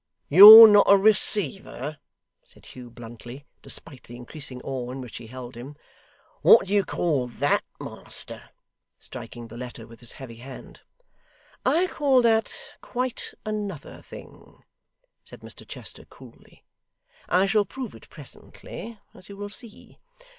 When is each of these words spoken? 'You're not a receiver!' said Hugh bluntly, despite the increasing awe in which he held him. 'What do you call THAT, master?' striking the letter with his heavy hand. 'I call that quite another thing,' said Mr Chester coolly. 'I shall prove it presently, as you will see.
'You're 0.29 0.67
not 0.67 0.87
a 0.89 0.97
receiver!' 0.97 1.99
said 2.43 2.65
Hugh 2.65 2.89
bluntly, 2.89 3.45
despite 3.61 4.05
the 4.05 4.15
increasing 4.15 4.59
awe 4.63 4.89
in 4.89 4.99
which 4.99 5.17
he 5.17 5.27
held 5.27 5.53
him. 5.53 5.75
'What 6.41 6.65
do 6.65 6.73
you 6.73 6.83
call 6.83 7.27
THAT, 7.27 7.63
master?' 7.79 8.49
striking 8.97 9.47
the 9.47 9.57
letter 9.57 9.85
with 9.85 9.99
his 9.99 10.13
heavy 10.13 10.37
hand. 10.37 10.81
'I 11.67 11.85
call 11.91 12.23
that 12.23 12.51
quite 12.81 13.35
another 13.45 14.01
thing,' 14.01 14.63
said 15.23 15.41
Mr 15.41 15.67
Chester 15.67 16.05
coolly. 16.05 16.65
'I 17.29 17.45
shall 17.45 17.65
prove 17.65 17.93
it 17.93 18.09
presently, 18.09 18.97
as 19.13 19.29
you 19.29 19.37
will 19.37 19.49
see. 19.49 19.99